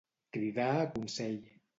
[0.37, 1.37] Cridar a consell.